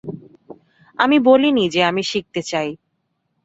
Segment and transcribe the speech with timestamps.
[0.99, 2.69] আমি বলিনি যে আমি শিখতে চাই!